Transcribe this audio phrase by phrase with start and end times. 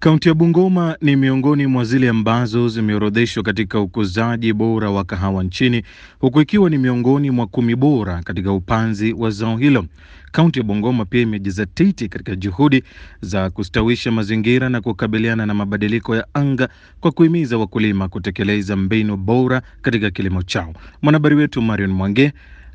[0.00, 5.82] Kaunti ya Bungoma ni miongoni mwa zile ambazo zimeorodheshwa katika ukuzaji bora wa kahawa nchini,
[6.18, 9.86] huku ikiwa ni miongoni mwa kumi bora katika upanzi wa zao hilo.
[10.32, 12.82] Kaunti ya Bungoma pia imejizatiti katika juhudi
[13.20, 16.68] za kustawisha mazingira na kukabiliana na mabadiliko ya anga
[17.00, 20.74] kwa kuhimiza wakulima kutekeleza mbinu bora katika kilimo chao.
[21.02, 22.32] Mwanahabari wetu Marion Mwange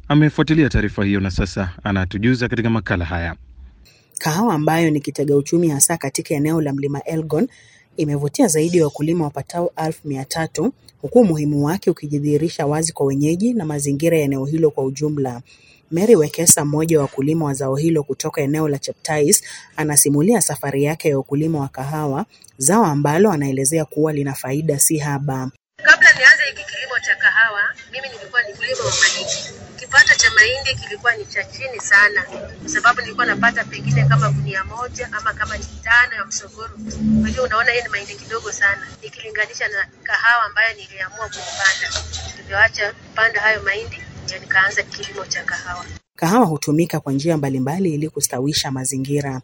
[0.08, 3.36] amefuatilia taarifa hiyo na sasa anatujuza katika makala haya.
[4.20, 7.48] Kahawa ambayo ni kitega uchumi hasa katika eneo la Mlima Elgon
[7.98, 13.54] imevutia zaidi ya wakulima wapatao elfu mia tatu huku umuhimu wake ukijidhihirisha wazi kwa wenyeji
[13.54, 15.42] na mazingira ya eneo hilo kwa ujumla.
[15.92, 19.44] Mary Wekesa, mmoja wa wakulima wa zao hilo kutoka eneo la Cheptais,
[19.76, 22.26] anasimulia safari yake ya ukulima wa kahawa,
[22.58, 25.52] zao ambalo anaelezea kuwa lina faida si haba.
[26.18, 27.62] Nianze hiki kilimo cha kahawa,
[27.92, 29.38] mimi nilikuwa ni mkulima wa mahindi.
[29.80, 32.24] Kipato cha mahindi kilikuwa ni cha chini sana,
[32.62, 36.74] kwa sababu nilikuwa napata pengine kama gunia moja ama kama tano ya msogoro.
[37.22, 42.04] Kwa hiyo unaona, hii ni mahindi kidogo sana ikilinganisha na kahawa ambayo niliamua kuipanda.
[42.42, 45.86] Nilioacha kupanda hayo mahindi, ndio nikaanza kilimo cha kahawa.
[46.16, 49.42] Kahawa hutumika kwa njia mbalimbali ili kustawisha mazingira.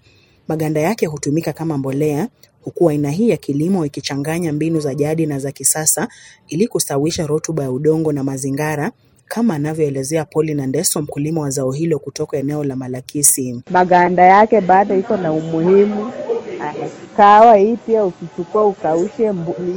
[0.48, 2.28] Maganda yake hutumika kama mbolea,
[2.64, 6.08] huku aina hii ya kilimo ikichanganya mbinu za jadi na za kisasa
[6.48, 8.92] ili kustawisha rutuba ya udongo na mazingara,
[9.26, 13.62] kama anavyoelezea Paulina Ndeso, mkulima wa zao hilo kutoka eneo la Malakisi.
[13.72, 16.12] Maganda yake bado iko na umuhimu.
[17.18, 19.32] Kahawa hii pia ukichukua ukaushe,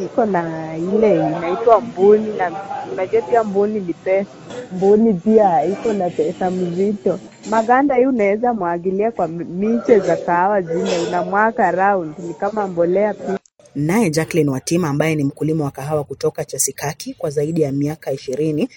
[0.05, 2.53] iko na ile inaitwa mbuni, na
[2.93, 4.31] unajua pia mbuni ni pesa.
[4.77, 7.19] Mbuni pia iko na pesa mzito.
[7.51, 13.39] Maganda hii unaweza mwagilia kwa miche za kahawa zile, unamwaga round, ni kama mbolea pia.
[13.75, 18.69] Naye Jacqueline Watima ambaye ni mkulima wa kahawa kutoka Chasikaki kwa zaidi ya miaka ishirini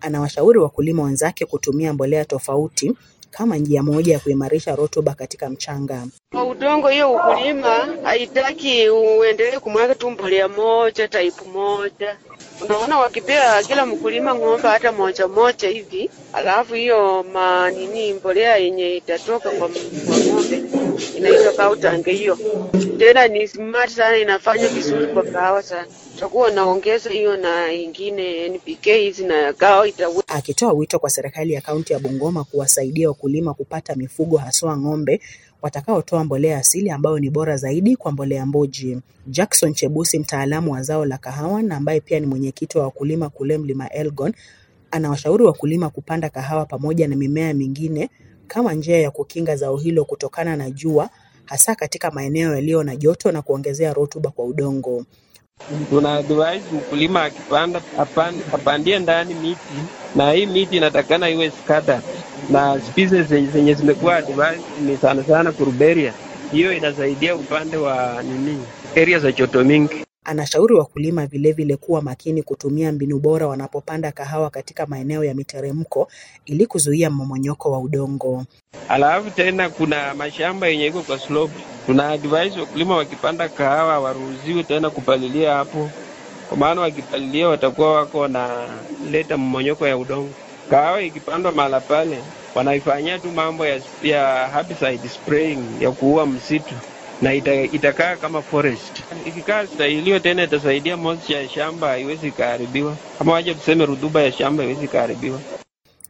[0.00, 2.92] anawashauri wakulima wenzake kutumia mbolea tofauti
[3.30, 6.06] kama njia moja ya kuimarisha rutuba katika mchanga.
[6.32, 12.16] Kwa udongo hiyo ukulima haitaki uendelee kumwaga tu mbolea moja type moja.
[12.64, 19.50] Unaona, wakipea kila mkulima ng'ombe hata moja moja hivi, alafu hiyo manini mbolea yenye itatoka
[19.50, 20.62] kwa, ng'ombe
[21.16, 22.38] inaitwa kautange hiyo,
[22.98, 25.86] tena ni smart sana, inafanya vizuri kwa kahawa sana.
[26.16, 31.60] Utakuwa unaongeza hiyo na ingine NPK hizi na kahawa itawe Akitoa wito kwa serikali ya
[31.60, 35.20] kaunti ya Bungoma kuwasaidia wakulima kupata mifugo haswa ng'ombe
[35.62, 38.98] watakaotoa mbolea asili ambayo ni bora zaidi kwa mbolea mboji.
[39.26, 43.58] Jackson Chebusi, mtaalamu wa zao la kahawa na ambaye pia ni mwenyekiti wa wakulima kule
[43.58, 44.32] Mlima Elgon,
[44.90, 48.10] anawashauri wakulima kupanda kahawa pamoja na mimea mingine
[48.46, 51.10] kama njia ya kukinga zao hilo kutokana na jua,
[51.44, 55.04] hasa katika maeneo yaliyo na joto na kuongezea rutuba kwa udongo.
[55.90, 59.74] Tuna advise mkulima akipanda apan- apandie ndani miti,
[60.14, 62.02] na hii miti inatakana iwe skada
[62.50, 66.12] na species zenye zimekuwa advised ni sana sana kuruberia.
[66.52, 68.64] Hiyo inasaidia upande wa nini,
[68.96, 70.05] area za choto mingi.
[70.26, 76.08] Anashauri wakulima vilevile kuwa makini kutumia mbinu bora wanapopanda kahawa katika maeneo ya miteremko
[76.46, 78.44] ili kuzuia mmomonyoko wa udongo.
[78.88, 81.54] Alafu tena kuna mashamba yenye iko kwa slope,
[81.86, 85.90] tuna advise wakulima wakipanda kahawa waruhusiwe tena kupalilia hapo,
[86.48, 90.30] kwa maana wakipalilia watakuwa wako wanaleta leta mmonyoko ya udongo.
[90.70, 96.74] Kahawa ikipandwa mahala pale, wanaifanyia tu mambo ya, ya herbicide spraying ya kuua msitu
[97.22, 99.02] na ita, itakaa kama forest.
[99.26, 104.62] Ikikaa stahiliyo tena itasaidia moisture ya shamba haiwezi ikaharibiwa, ama waje tuseme rutuba ya shamba
[104.62, 105.40] haiwezi ikaharibiwa.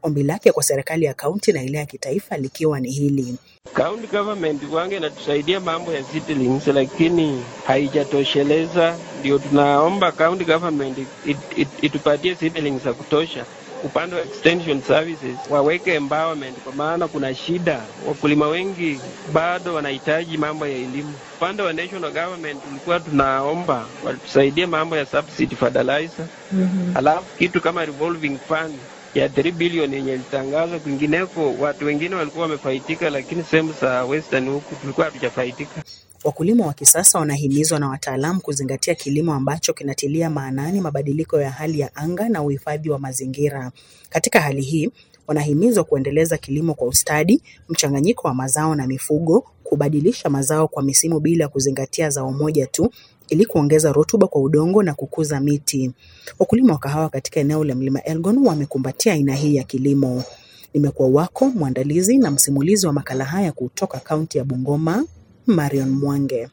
[0.03, 3.35] Ombi lake kwa serikali ya kaunti na ile ya kitaifa likiwa ni hili.
[3.75, 8.97] County government wange inatusaidia mambo ya seedlings, lakini haijatosheleza.
[9.21, 13.45] Ndio tunaomba county government it, it, itupatie seedlings za kutosha.
[13.87, 19.01] Upande wa extension services waweke empowerment, kwa maana kuna shida, wakulima wengi
[19.33, 21.15] bado wanahitaji mambo ya elimu.
[21.37, 26.27] Upande wa national government tulikuwa tunaomba watusaidie mambo ya subsidy fertilizer,
[26.95, 28.79] alafu kitu kama revolving fund
[29.19, 34.75] ya 3 bilioni yenye ilitangazwa kwingineko, watu wengine walikuwa wamefaidika, lakini sehemu za western huku
[34.75, 35.83] tulikuwa hatujafaidika.
[36.25, 41.97] Wakulima wa kisasa wanahimizwa na wataalamu kuzingatia kilimo ambacho kinatilia maanani mabadiliko ya hali ya
[41.97, 43.73] anga na uhifadhi wa mazingira.
[44.11, 44.91] Katika hali hii,
[45.27, 51.49] wanahimizwa kuendeleza kilimo kwa ustadi, mchanganyiko wa mazao na mifugo, kubadilisha mazao kwa misimu bila
[51.49, 52.91] kuzingatia zao moja tu
[53.29, 55.91] ili kuongeza rutuba kwa udongo na kukuza miti.
[56.39, 60.25] Wakulima wa kahawa katika eneo la Mlima Elgon wamekumbatia aina hii ya kilimo.
[60.75, 65.05] Nimekuwa wako mwandalizi na msimulizi wa makala haya kutoka kaunti ya Bungoma,
[65.47, 66.49] Marion Mwange.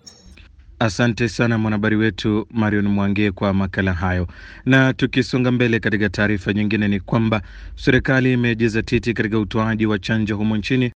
[0.80, 4.28] Asante sana mwanahabari wetu Marion Mwangie kwa makala hayo.
[4.66, 7.42] Na tukisonga mbele katika taarifa nyingine, ni kwamba
[7.76, 10.92] serikali imejizatiti katika utoaji wa chanjo humo nchini